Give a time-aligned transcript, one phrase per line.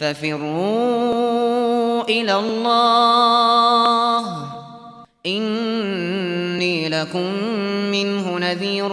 [0.00, 4.24] ففروا إلى الله.
[5.26, 7.28] إني لكم
[7.92, 8.92] منه نذير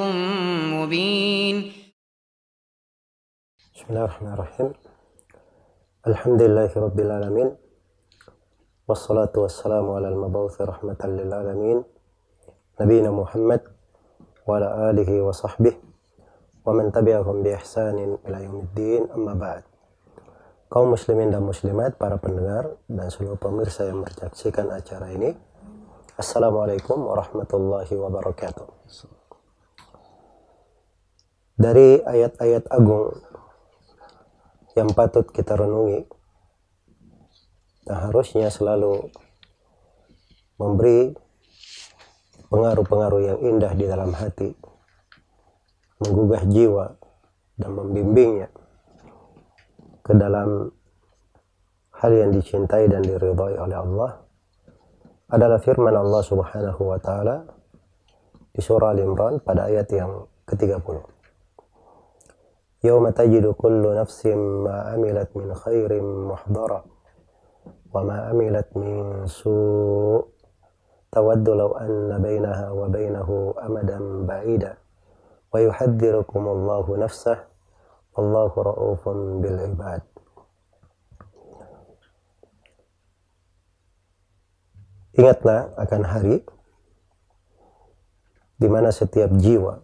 [0.76, 1.56] مبين.
[3.76, 4.74] بسم الله الرحمن الرحيم.
[6.08, 7.50] الحمد لله رب العالمين.
[8.88, 11.84] والصلاة والسلام على المبعوث رحمة للعالمين.
[12.82, 13.62] نبينا محمد
[14.48, 15.74] وعلى آله وصحبه
[16.68, 19.08] ومن تبعهم بإحسان إلى يوم الدين.
[19.16, 19.64] أما بعد.
[20.68, 25.32] Kaum muslimin dan muslimat, para pendengar dan seluruh pemirsa yang menyaksikan acara ini.
[26.20, 28.68] Assalamualaikum warahmatullahi wabarakatuh.
[31.58, 33.16] Dari ayat-ayat agung
[34.76, 36.06] yang patut kita renungi
[37.88, 39.10] dan harusnya selalu
[40.60, 41.16] memberi
[42.52, 44.52] pengaruh-pengaruh yang indah di dalam hati,
[46.04, 46.86] menggugah jiwa
[47.58, 48.52] dan membimbingnya
[50.08, 50.72] ke dalam
[52.00, 54.12] hal yang dicintai dan diridhai oleh Allah
[55.28, 57.44] adalah firman Allah Subhanahu wa taala
[58.56, 61.04] di surah Al-Imran pada ayat yang ke-30.
[62.88, 63.52] Yauma tajidu
[64.96, 66.88] amilat min khairin muhdara
[67.92, 70.24] wa ma amilat min su'
[71.12, 72.16] tawaddu law anna
[72.72, 74.80] wa bainahu amadan ba'ida
[75.52, 75.60] wa
[78.18, 80.02] Allahu ra'ufun bil ibad.
[85.18, 86.42] Ingatlah akan hari
[88.58, 89.82] di mana setiap jiwa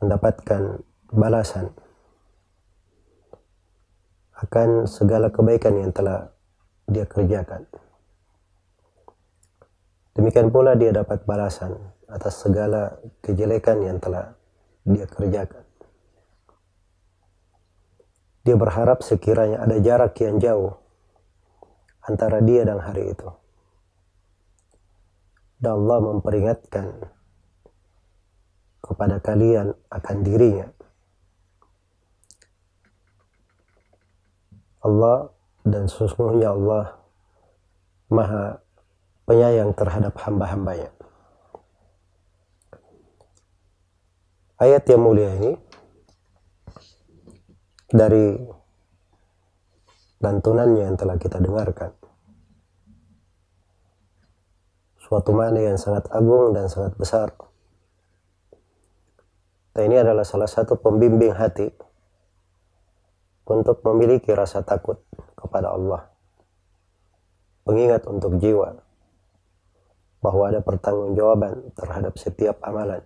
[0.00, 0.80] mendapatkan
[1.12, 1.72] balasan
[4.40, 6.32] akan segala kebaikan yang telah
[6.88, 7.68] dia kerjakan.
[10.16, 11.76] Demikian pula dia dapat balasan
[12.08, 14.39] atas segala kejelekan yang telah
[14.84, 15.64] dia kerjakan.
[18.40, 20.72] Dia berharap sekiranya ada jarak yang jauh
[22.08, 23.28] antara dia dan hari itu.
[25.60, 26.86] Dan Allah memperingatkan
[28.80, 30.72] kepada kalian akan dirinya.
[34.80, 35.28] Allah
[35.68, 36.96] dan sesungguhnya Allah
[38.08, 38.64] maha
[39.28, 40.88] penyayang terhadap hamba-hambanya.
[44.60, 45.56] Ayat yang mulia ini
[47.88, 48.36] dari
[50.20, 51.96] lantunannya yang telah kita dengarkan.
[55.00, 57.34] Suatu makna yang sangat agung dan sangat besar.
[59.74, 61.72] Dan ini adalah salah satu pembimbing hati
[63.48, 65.02] untuk memiliki rasa takut
[65.34, 66.06] kepada Allah.
[67.64, 68.76] Pengingat untuk jiwa
[70.20, 73.02] bahwa ada pertanggungjawaban terhadap setiap amalan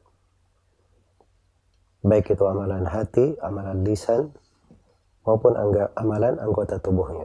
[2.04, 4.28] baik itu amalan hati, amalan lisan,
[5.25, 5.56] maupun
[5.97, 7.25] amalan anggota tubuhnya.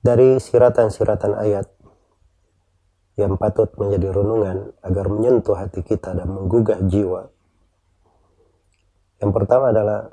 [0.00, 1.68] Dari siratan-siratan ayat
[3.20, 7.28] yang patut menjadi renungan agar menyentuh hati kita dan menggugah jiwa.
[9.20, 10.08] Yang pertama adalah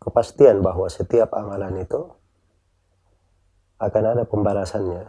[0.00, 2.00] kepastian bahwa setiap amalan itu
[3.80, 5.04] akan ada pembalasannya.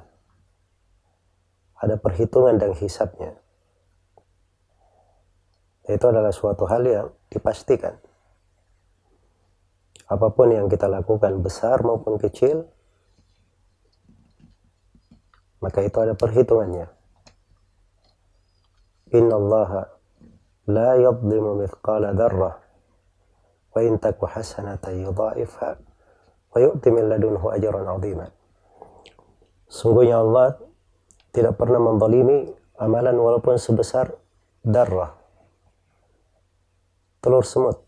[1.76, 3.45] Ada perhitungan dan hisapnya
[5.86, 7.94] itu adalah suatu hal yang dipastikan.
[10.06, 12.66] Apa pun yang kita lakukan besar maupun kecil,
[15.62, 16.90] maka itu ada perhitungannya.
[19.14, 19.70] Inna Allah
[20.70, 22.58] la yadlimu mithqala dharrah
[23.74, 25.70] wa in taku hasanatan yudha'ifha
[26.54, 28.30] wa yu'ti min ladunhu ajran 'azima.
[29.70, 30.58] Sungguhnya Allah
[31.34, 34.14] tidak pernah menzalimi amalan walaupun sebesar
[34.62, 35.25] darah
[37.25, 37.79] telur semut.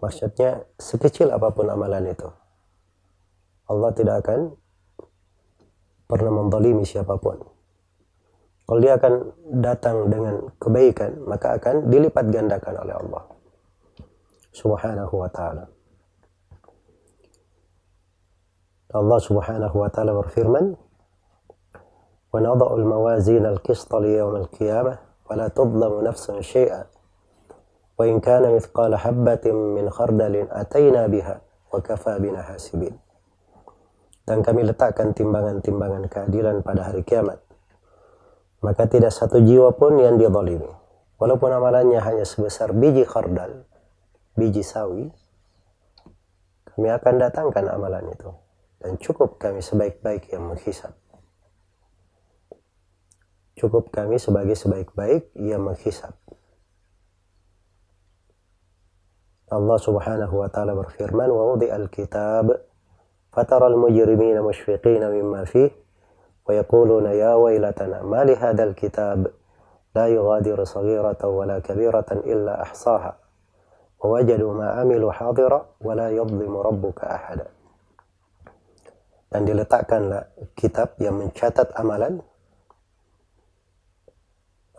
[0.00, 2.28] Maksudnya sekecil apapun amalan itu.
[3.72, 4.52] Allah tidak akan
[6.04, 7.40] pernah membalimi siapapun.
[8.64, 9.14] Kalau dia akan
[9.60, 13.22] datang dengan kebaikan, maka akan dilipat gandakan oleh Allah.
[14.56, 15.64] Subhanahu wa ta'ala.
[18.94, 20.80] Allah subhanahu wa ta'ala berfirman,
[22.34, 24.94] وَنَضَعُ الْمَوَازِينَ الْقِسْطَ لِيَوْمِ الْقِيَامَةِ
[25.30, 26.82] وَلَا تُظْلَمُ نَفْسٌ شَيْئًا
[34.29, 37.41] dan kami letakkan timbangan-timbangan keadilan pada hari kiamat.
[38.61, 40.69] Maka tidak satu jiwa pun yang dizalimi.
[41.17, 43.65] Walaupun amalannya hanya sebesar biji kardal,
[44.37, 45.09] biji sawi
[46.69, 48.29] kami akan datangkan amalan itu.
[48.79, 50.95] Dan cukup kami sebaik-baik yang menghisap.
[53.59, 56.15] Cukup kami sebagai sebaik-baik yang menghisap.
[59.49, 62.53] Allah Subhanahu wa taala berfirman, "Wa wudi'al kitab
[63.33, 65.73] fatara al-mujrimina mushfiqina mimma fih
[66.45, 69.29] wa yaquluna ya waylatana ma li hadzal kitab
[69.97, 73.17] la yughadiru saghiratan wala kabiratan illa ahsaha
[73.99, 77.49] wa wajadu ma amilu hadira wa la yadhlimu rabbuka ahada."
[79.29, 82.21] Dan diletakkanlah kitab yang mencatat amalan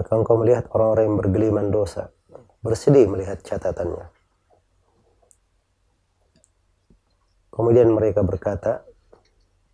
[0.00, 2.08] maka engkau melihat orang-orang yang bergeliman dosa
[2.64, 4.19] bersedih melihat catatannya.
[7.50, 8.87] Kemudian mereka berkata,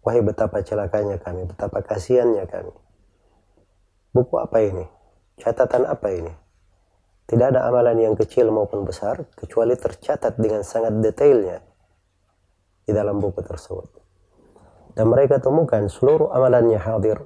[0.06, 2.70] Wahai betapa celakanya kami, betapa kasihannya kami.
[4.14, 4.87] Buku apa ini?
[5.34, 6.31] Catatan apa ini?
[7.26, 11.58] Tidak ada amalan yang kecil maupun besar, kecuali tercatat dengan sangat detailnya
[12.87, 13.90] di dalam buku tersebut.
[14.94, 17.19] Dan mereka temukan seluruh amalannya hadir.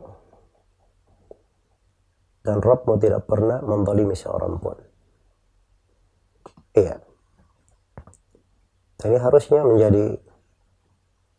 [2.40, 4.80] Dan Rabbmu tidak pernah mendolimi seorang pun.
[6.72, 6.96] Iya.
[9.04, 10.29] Ini harusnya menjadi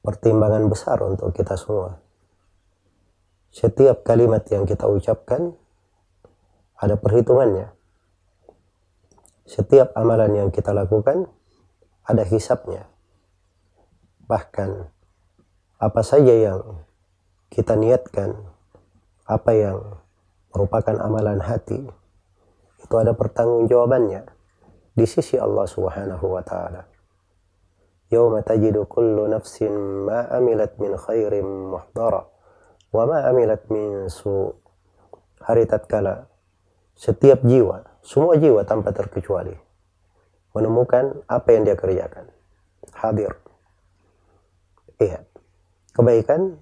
[0.02, 2.02] pertimbangan besar untuk kita semua.
[3.54, 5.54] Setiap kalimat yang kita ucapkan
[6.82, 7.70] ada perhitungannya.
[9.46, 11.30] Setiap amalan yang kita lakukan
[12.08, 12.90] ada hisapnya.
[14.26, 14.90] Bahkan
[15.82, 16.82] apa saja yang
[17.52, 18.38] kita niatkan,
[19.28, 19.78] apa yang
[20.56, 21.84] merupakan amalan hati,
[22.82, 24.24] itu ada pertanggungjawabannya
[24.96, 26.91] di sisi Allah Subhanahu wa taala.
[28.12, 29.72] Yauma tajidu kullu nafsin
[30.06, 32.28] ma amilat min khairin muhdara
[32.92, 34.52] wa ma amilat min su.
[35.42, 36.30] Hari tatkala
[36.94, 39.58] setiap jiwa, semua jiwa tanpa terkecuali
[40.54, 42.30] menemukan apa yang dia kerjakan.
[42.94, 43.34] Hadir.
[45.02, 45.26] Iya.
[45.96, 46.62] Kebaikan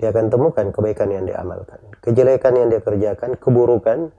[0.00, 1.82] dia akan temukan kebaikan yang diamalkan.
[2.00, 4.14] Kejelekan yang dia kerjakan, keburukan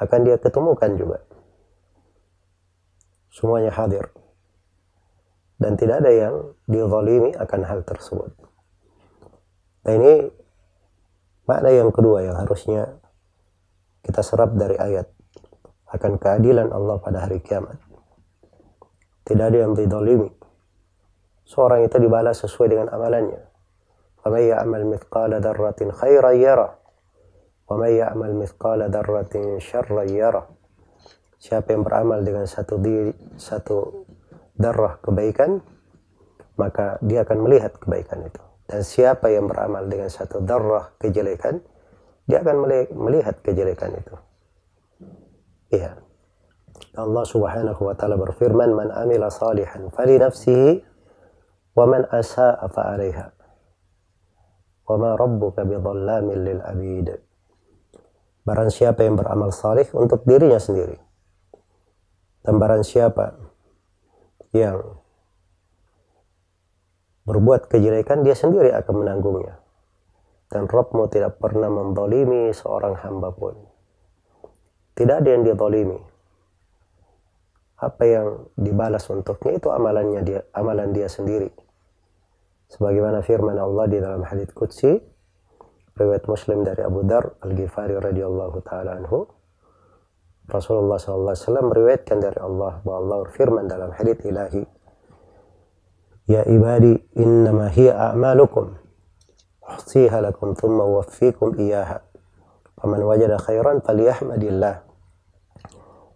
[0.00, 1.18] akan dia ketemukan juga
[3.34, 4.10] semuanya hadir
[5.59, 6.35] dan tidak ada yang
[6.65, 8.31] dizalimi akan hal tersebut.
[9.83, 10.13] Nah ini
[11.49, 12.99] makna yang kedua yang harusnya
[14.05, 15.09] kita serap dari ayat
[15.89, 17.75] akan keadilan Allah pada hari kiamat.
[19.27, 20.31] Tidak ada yang dizalimi.
[21.49, 23.49] Seorang itu dibalas sesuai dengan amalannya.
[24.19, 26.69] فَمَنْ يَعْمَلْ مِثْقَالَ ذَرَّةٍ خَيْرًا يَرَهُ
[27.71, 30.45] وَمَنْ يَعْمَلْ مِثْقَالَ ذَرَّةٍ شَرًّا يَرَهُ
[31.39, 34.03] Siapa yang beramal dengan satu diri, satu
[34.54, 35.62] darah kebaikan,
[36.54, 38.42] maka dia akan melihat kebaikan itu.
[38.64, 41.60] Dan siapa yang beramal dengan satu darah kejelekan,
[42.24, 42.56] dia akan
[42.96, 44.14] melihat kejelekan itu.
[45.74, 46.00] Iya.
[46.94, 50.80] Allah Subhanahu wa taala berfirman, "Man amila salihan fali nafsihi
[51.76, 53.26] wa man asaa fa 'alaiha."
[54.84, 57.08] Wa ma rabbuka bidhallamin lil 'abid.
[58.44, 61.00] Barang siapa yang beramal salih untuk dirinya sendiri
[62.44, 63.40] dan barang siapa
[64.54, 65.02] yang
[67.26, 69.58] berbuat kejelekan, dia sendiri akan menanggungnya.
[70.46, 73.58] Dan Rabbmu tidak pernah mendolimi seorang hamba pun.
[74.94, 75.98] Tidak ada yang didolimi.
[77.82, 81.50] Apa yang dibalas untuknya itu amalannya dia, amalan dia sendiri.
[82.70, 84.94] Sebagaimana firman Allah di dalam hadits Qudsi,
[85.98, 89.26] riwayat Muslim dari Abu Dar Al-Ghifari radhiyallahu taala anhu,
[90.44, 94.62] Rasulullah SAW meriwayatkan dari Allah bahwa Allah berfirman dalam hadits ilahi
[96.24, 98.76] Ya ibadi innama hiya a'malukum.
[99.64, 102.00] Uhsiha lakum thumma waffikum iyaha
[102.80, 104.84] faman wajada khairan falyahmadillah.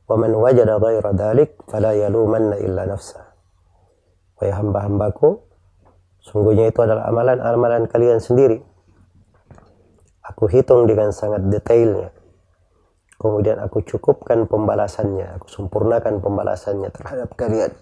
[0.09, 3.37] Wa man wajada ghaira dhalik fala yalumanna illa nafsa
[4.41, 5.45] Wahai hamba-hambaku
[6.25, 8.65] sungguhnya itu adalah amalan-amalan kalian sendiri.
[10.25, 12.18] Aku hitung dengan sangat detailnya
[13.19, 17.75] kemudian aku cukupkan pembalasannya, aku sempurnakan pembalasannya terhadap kalian.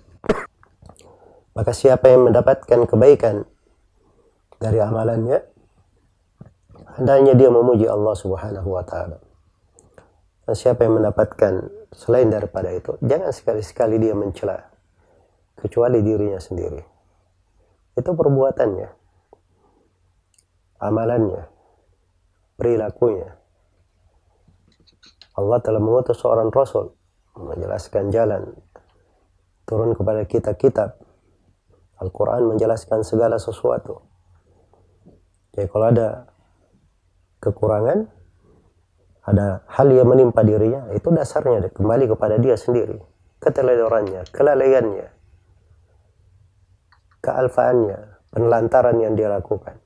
[1.52, 3.44] Maka siapa yang mendapatkan kebaikan
[4.56, 5.44] dari amalannya,
[6.96, 9.20] hendaknya dia memuji Allah Subhanahu wa taala.
[10.48, 14.68] Dan siapa yang mendapatkan selain daripada itu, jangan sekali-sekali dia mencela
[15.56, 16.80] kecuali dirinya sendiri.
[17.96, 18.88] Itu perbuatannya,
[20.80, 21.42] amalannya,
[22.60, 23.32] perilakunya,
[25.36, 26.96] Allah telah mengutus seorang rasul
[27.36, 28.56] menjelaskan jalan
[29.68, 30.96] turun kepada kita kitab.
[32.00, 34.04] Al-Quran menjelaskan segala sesuatu.
[35.52, 36.28] Jadi kalau ada
[37.40, 38.08] kekurangan
[39.26, 43.00] ada hal yang menimpa dirinya itu dasarnya kembali kepada dia sendiri.
[43.40, 45.08] Keteledorannya kelalaiannya
[47.20, 47.98] kealfaannya
[48.32, 49.76] penelantaran yang dia lakukan.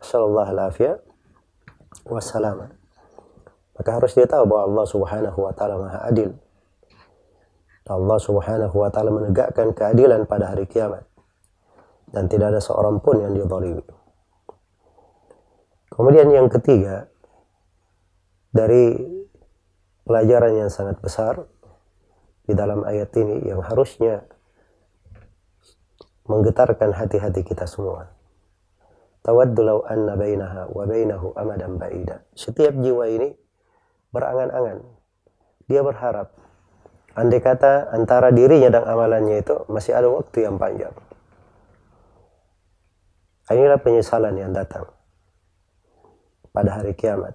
[0.00, 0.96] Sallallahu alaihi
[2.08, 2.79] wasallam
[3.80, 6.36] maka harus dia tahu bahwa Allah Subhanahu wa taala Maha Adil.
[7.88, 11.08] Allah Subhanahu wa taala menegakkan keadilan pada hari kiamat
[12.12, 13.80] dan tidak ada seorang pun yang dizalimi.
[15.88, 17.08] Kemudian yang ketiga
[18.52, 19.00] dari
[20.04, 21.48] pelajaran yang sangat besar
[22.44, 24.28] di dalam ayat ini yang harusnya
[26.28, 28.12] menggetarkan hati-hati kita semua.
[29.24, 32.28] Tawaddu law anna bainaha wa bainahu amadan ba'ida.
[32.36, 33.49] Setiap jiwa ini
[34.10, 34.82] berangan-angan.
[35.70, 36.34] Dia berharap
[37.14, 40.94] andai kata antara dirinya dan amalannya itu masih ada waktu yang panjang.
[43.50, 44.86] Inilah penyesalan yang datang
[46.54, 47.34] pada hari kiamat.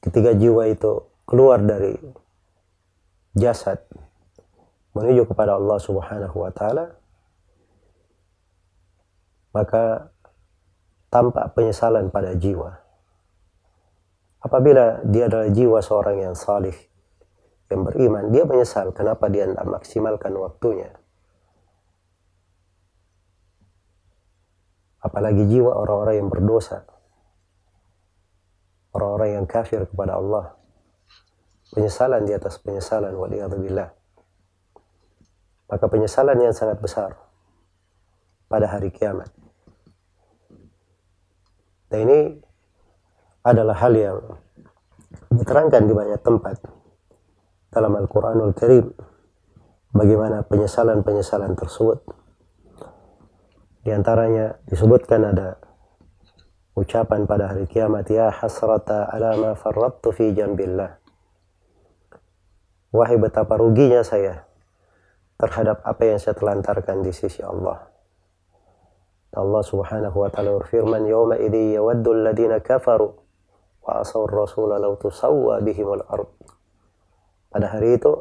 [0.00, 1.92] Ketika jiwa itu keluar dari
[3.36, 3.84] jasad
[4.96, 6.98] menuju kepada Allah Subhanahu wa taala
[9.54, 10.10] maka
[11.10, 12.79] tampak penyesalan pada jiwa
[14.40, 16.74] apabila dia adalah jiwa seorang yang salih
[17.70, 20.90] yang beriman dia menyesal kenapa dia tidak maksimalkan waktunya?
[25.00, 26.84] Apalagi jiwa orang-orang yang berdosa
[28.92, 30.58] orang-orang yang kafir kepada Allah
[31.70, 33.94] penyesalan di atas penyesalan waliyadzubillah
[35.70, 37.14] maka penyesalan yang sangat besar
[38.50, 39.30] pada hari kiamat.
[41.86, 42.18] Dan ini
[43.40, 44.18] adalah hal yang
[45.32, 46.56] diterangkan di banyak tempat
[47.72, 48.92] dalam Al-Quranul Karim.
[49.90, 51.98] Bagaimana penyesalan-penyesalan tersebut?
[53.80, 55.56] Di antaranya disebutkan ada
[56.76, 61.00] ucapan pada hari kiamat ya hasrata ala ma farrattu fi jambillah.
[62.92, 64.46] Wahai betapa ruginya saya
[65.40, 67.88] terhadap apa yang saya telantarkan di sisi Allah.
[69.30, 73.29] Allah Subhanahu wa taala berfirman, "Yauma idzi yawaddu alladziina kafaru
[73.90, 76.30] wa law tusawwa bihimul ard."
[77.50, 78.14] Pada hari itu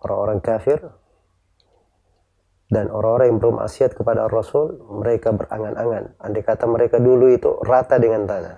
[0.00, 0.80] orang-orang kafir
[2.70, 6.14] dan orang-orang yang bermaksiat kepada Rasul, mereka berangan-angan.
[6.22, 8.56] Andai kata mereka dulu itu rata dengan tanah.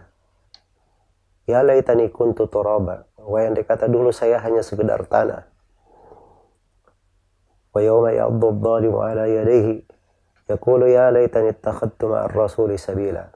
[1.49, 3.09] Ya laitani kuntu turaba.
[3.17, 5.49] Wah yang dikata dulu saya hanya sekedar tanah.
[7.73, 9.81] Wa yawma ya'addu dhalimu ala yadayhi
[10.45, 13.33] yaqulu ya laitani ittakhadtu ma'ar rasuli sabila.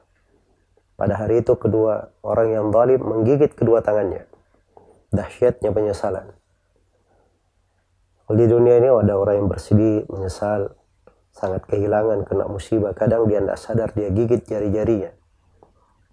[0.97, 4.25] Pada hari itu kedua orang yang zalim menggigit kedua tangannya.
[5.13, 6.33] Dahsyatnya penyesalan.
[8.27, 10.75] Di dunia ini ada orang yang bersedih, menyesal,
[11.31, 12.91] sangat kehilangan, kena musibah.
[12.91, 15.15] Kadang dia tidak sadar, dia gigit jari-jarinya.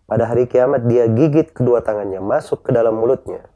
[0.05, 3.51] Pada hari kiamat dia gigit kedua tangannya, masuk ke dalam mulutnya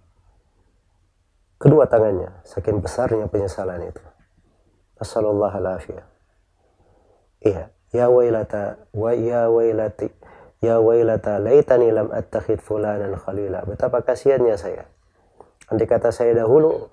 [1.58, 4.02] kedua tangannya saking besarnya penyesalan itu
[5.02, 6.06] Assalamualaikum alafiyah
[7.42, 10.06] iya ya wailata wa ya wailati
[10.58, 13.62] ya wailata laitani lam attakhid fulanan khalila.
[13.66, 14.86] Betapa kasihannya saya.
[15.68, 16.88] Andai kata saya dahulu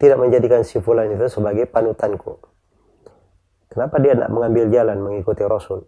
[0.00, 2.40] tidak menjadikan si fulan itu sebagai panutanku.
[3.72, 5.84] Kenapa dia tidak mengambil jalan mengikuti Rasul?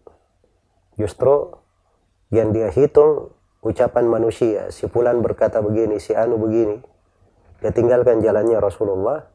[1.00, 1.56] Justru
[2.28, 3.32] yang dia hitung
[3.64, 6.78] ucapan manusia si fulan berkata begini si anu begini
[7.58, 9.26] dia tinggalkan jalannya Rasulullah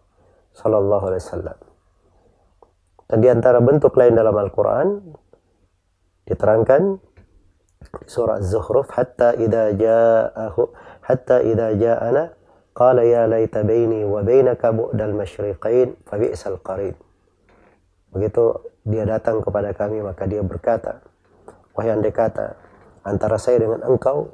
[0.56, 1.58] Sallallahu Alaihi Wasallam.
[3.10, 4.88] Dan di antara bentuk lain dalam Al-Quran
[6.24, 7.13] diterangkan di
[8.08, 10.64] surah Az-Zukhruf hatta idza ja'ahu
[11.04, 12.34] hatta idza ja'ana
[12.74, 16.98] qala ya laita baini wa bainaka bu'dal masyriqain fa bi'sal qarin.
[18.14, 21.00] Begitu dia datang kepada kami maka dia berkata
[21.74, 22.60] wahai andai kata
[23.08, 24.30] antara saya dengan engkau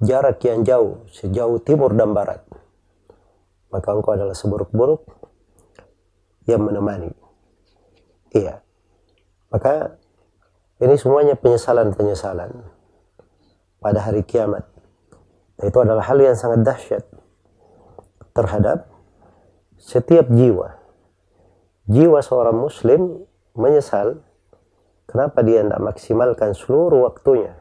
[0.00, 2.40] jarak yang jauh sejauh timur dan barat
[3.70, 5.06] maka engkau adalah seburuk-buruk
[6.46, 7.14] yang menemani.
[8.34, 8.62] Iya.
[9.50, 9.98] Maka
[10.82, 12.79] ini semuanya penyesalan-penyesalan
[13.80, 14.68] pada hari kiamat.
[15.60, 17.04] Itu adalah hal yang sangat dahsyat
[18.32, 18.88] terhadap
[19.76, 20.76] setiap jiwa.
[21.90, 23.26] Jiwa seorang muslim
[23.58, 24.22] menyesal
[25.10, 27.58] kenapa dia tidak maksimalkan seluruh waktunya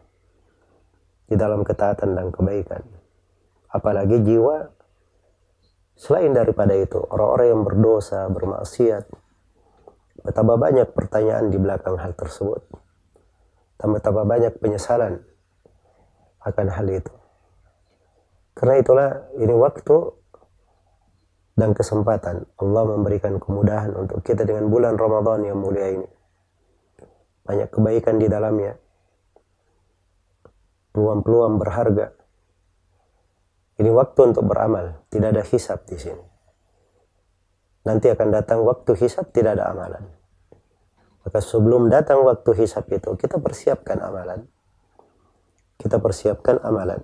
[1.26, 2.86] di dalam ketaatan dan kebaikan.
[3.74, 4.80] Apalagi jiwa
[6.00, 9.04] Selain daripada itu, orang-orang yang berdosa, bermaksiat,
[10.24, 12.64] betapa banyak pertanyaan di belakang hal tersebut.
[13.76, 15.20] Dan betapa banyak penyesalan
[16.50, 17.14] akan hal itu.
[18.58, 19.98] Karena itulah ini waktu
[21.56, 26.08] dan kesempatan Allah memberikan kemudahan untuk kita dengan bulan Ramadan yang mulia ini.
[27.46, 28.76] Banyak kebaikan di dalamnya.
[30.90, 32.20] Peluang-peluang berharga
[33.80, 36.26] ini waktu untuk beramal, tidak ada hisab di sini.
[37.88, 40.04] Nanti akan datang waktu hisab, tidak ada amalan.
[41.24, 44.44] Maka sebelum datang waktu hisab itu, kita persiapkan amalan.
[45.80, 47.00] Kita persiapkan amalan.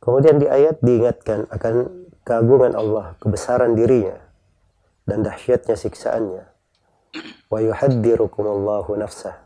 [0.00, 4.16] Kemudian di ayat diingatkan akan keagungan Allah, kebesaran dirinya,
[5.04, 6.44] dan dahsyatnya siksaannya.
[7.52, 9.36] Wa yuhaddirukumullahu nafsah.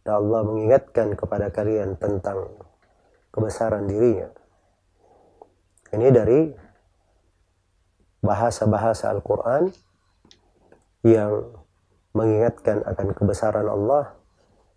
[0.00, 2.48] Dan Allah mengingatkan kepada kalian tentang
[3.28, 4.32] kebesaran dirinya.
[5.92, 6.40] Ini dari
[8.24, 9.68] bahasa-bahasa Al-Quran
[11.04, 11.58] yang
[12.14, 14.19] mengingatkan akan kebesaran Allah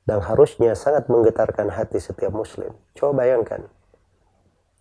[0.04, 2.76] dan harusnya sangat menggetarkan hati setiap muslim.
[2.92, 3.72] Coba bayangkan,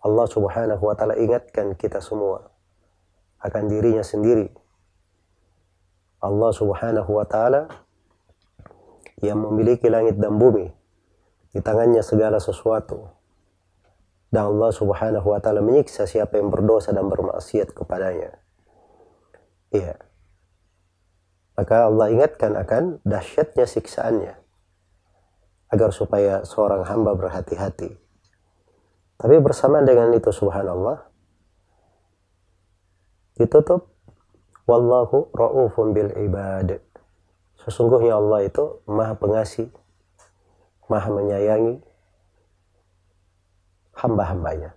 [0.02, 2.50] Allah subhanahu wa ta'ala ingatkan kita semua
[3.38, 4.50] akan dirinya sendiri.
[6.18, 7.70] Allah subhanahu wa ta'ala
[9.22, 10.74] yang memiliki langit dan bumi,
[11.54, 13.06] di tangannya segala sesuatu.
[14.32, 18.42] Dan Allah subhanahu wa ta'ala menyiksa siapa yang berdosa dan bermaksiat kepadanya.
[19.70, 20.02] Iya.
[21.54, 24.41] Maka Allah ingatkan akan dahsyatnya siksaannya
[25.72, 27.96] agar supaya seorang hamba berhati-hati.
[29.16, 31.08] Tapi bersamaan dengan itu subhanallah
[33.40, 33.88] ditutup
[34.68, 36.76] wallahu raufun bil ibad.
[37.64, 39.72] Sesungguhnya Allah itu Maha Pengasih,
[40.92, 41.80] Maha menyayangi
[43.96, 44.76] hamba-hambanya.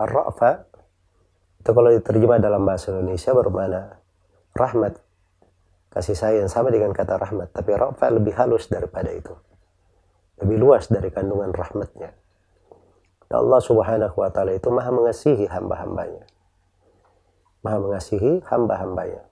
[0.00, 0.70] Ar-Ra'fa
[1.60, 4.00] itu kalau diterjemah dalam bahasa Indonesia bermana
[4.56, 4.96] rahmat
[5.92, 9.36] kasih sayang sama dengan kata rahmat tapi Ra'fa lebih halus daripada itu
[10.40, 12.16] lebih luas dari kandungan rahmatnya.
[13.30, 16.26] Dan Allah subhanahu wa ta'ala itu maha mengasihi hamba-hambanya.
[17.62, 19.22] Maha mengasihi hamba-hambanya.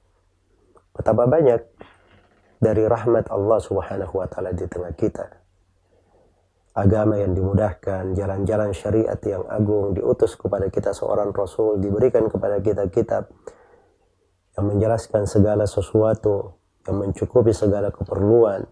[0.94, 1.60] Betapa banyak
[2.62, 5.26] dari rahmat Allah subhanahu wa ta'ala di tengah kita.
[6.78, 12.86] Agama yang dimudahkan, jalan-jalan syariat yang agung, diutus kepada kita seorang Rasul, diberikan kepada kita
[12.86, 13.34] kitab
[14.54, 16.54] yang menjelaskan segala sesuatu,
[16.86, 18.62] yang mencukupi segala keperluan,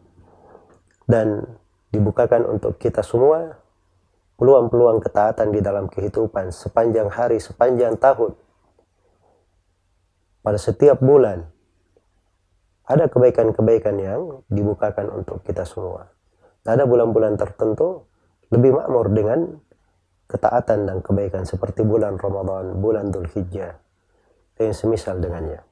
[1.11, 1.59] dan
[1.97, 3.57] dibukakan untuk kita semua
[4.37, 8.37] peluang-peluang ketaatan di dalam kehidupan sepanjang hari, sepanjang tahun.
[10.45, 11.42] Pada setiap bulan,
[12.87, 16.12] ada kebaikan-kebaikan yang dibukakan untuk kita semua.
[16.62, 18.07] Ada bulan-bulan tertentu
[18.53, 19.59] lebih makmur dengan
[20.31, 23.75] ketaatan dan kebaikan seperti bulan Ramadan, bulan Dhul Hijjah,
[24.55, 25.66] dan semisal dengannya.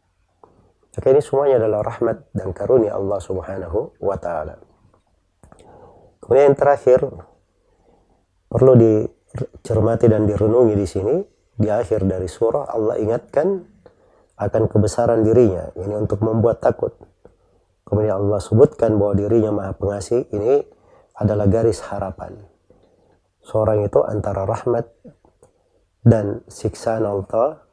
[0.95, 4.74] Maka ini semuanya adalah rahmat dan karunia Allah Subhanahu wa taala.
[6.25, 7.05] Kemudian yang terakhir
[8.49, 11.15] perlu dicermati dan direnungi di sini
[11.53, 13.61] di akhir dari surah Allah ingatkan
[14.41, 16.97] akan kebesaran dirinya ini untuk membuat takut.
[17.85, 20.65] Kemudian Allah sebutkan bahwa dirinya Maha Pengasih ini
[21.21, 22.41] adalah garis harapan.
[23.45, 24.89] Seorang itu antara rahmat
[26.01, 27.69] dan siksaan Allah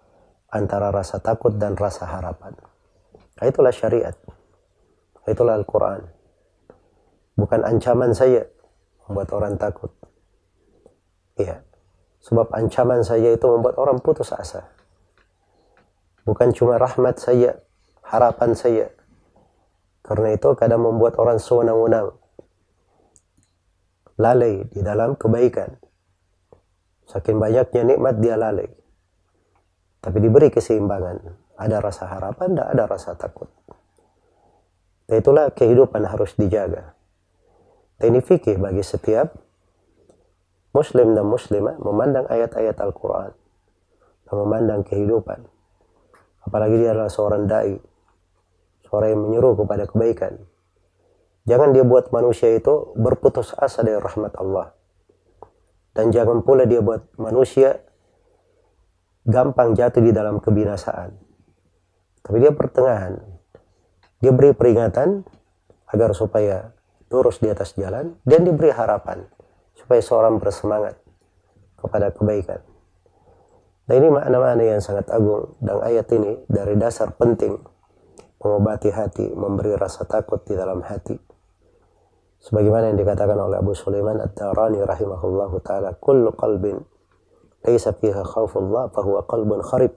[0.51, 2.51] antara rasa takut dan rasa harapan.
[3.39, 4.13] Itulah syariat.
[5.23, 6.20] Itulah Al-Quran
[7.36, 8.48] bukan ancaman saya
[9.08, 9.91] membuat orang takut.
[11.36, 11.63] Iya.
[12.22, 14.70] Sebab ancaman saya itu membuat orang putus asa.
[16.22, 17.58] Bukan cuma rahmat saya,
[18.06, 18.94] harapan saya.
[20.06, 22.13] Karena itu kadang membuat orang sewenang-wenang.
[24.22, 25.82] Lalai di dalam kebaikan.
[27.10, 28.70] Saking banyaknya nikmat dia lalai.
[29.98, 31.26] Tapi diberi keseimbangan.
[31.58, 33.50] Ada rasa harapan, dan ada rasa takut.
[35.10, 36.94] Dan itulah kehidupan harus dijaga.
[38.01, 39.29] Ini fikih bagi setiap
[40.73, 43.29] muslim dan muslimah memandang ayat-ayat Al-Quran
[44.25, 45.45] dan memandang kehidupan.
[46.41, 47.77] Apalagi dia adalah seorang da'i,
[48.89, 50.41] seorang yang menyuruh kepada kebaikan.
[51.45, 54.73] Jangan dia buat manusia itu berputus asa dari rahmat Allah.
[55.93, 57.85] Dan jangan pula dia buat manusia
[59.29, 61.13] gampang jatuh di dalam kebinasaan.
[62.25, 63.21] Tapi dia pertengahan.
[64.25, 65.21] Dia beri peringatan
[65.85, 66.73] agar supaya
[67.12, 69.28] lurus di atas jalan dan diberi harapan
[69.76, 70.95] supaya seorang bersemangat
[71.76, 72.63] kepada kebaikan.
[73.91, 77.60] Nah ini makna-makna yang sangat agung dan ayat ini dari dasar penting
[78.41, 81.13] mengobati hati, memberi rasa takut di dalam hati.
[82.41, 86.82] Sebagaimana yang dikatakan oleh Abu Sulaiman At-Tarani rahimahullahu taala, "Kullu qalbin
[87.62, 89.93] laisa fiha khaufullah fahuwa qalbun kharib."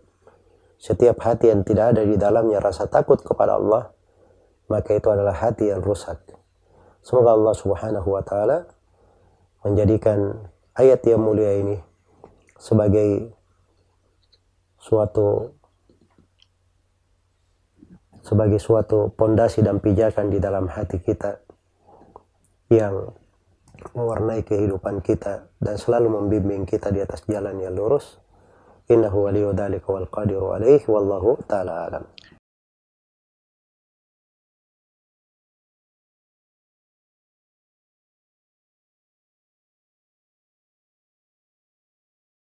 [0.76, 3.96] Setiap hati yang tidak ada di dalamnya rasa takut kepada Allah,
[4.68, 6.20] maka itu adalah hati yang rusak.
[7.04, 8.64] Semoga Allah Subhanahu wa taala
[9.60, 11.76] menjadikan ayat yang mulia ini
[12.56, 13.28] sebagai
[14.80, 15.52] suatu
[18.24, 21.44] sebagai suatu pondasi dan pijakan di dalam hati kita
[22.72, 23.12] yang
[23.92, 28.16] mewarnai kehidupan kita dan selalu membimbing kita di atas jalan yang lurus.
[28.88, 32.04] Innahu waliyyu dzalika wal qadiru alaihi wallahu taala alam.